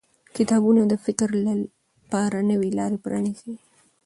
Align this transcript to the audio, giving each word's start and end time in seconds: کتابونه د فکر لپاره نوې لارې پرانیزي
کتابونه 0.35 0.81
د 0.87 0.93
فکر 1.05 1.29
لپاره 1.47 2.37
نوې 2.49 2.69
لارې 2.77 2.97
پرانیزي 3.03 3.53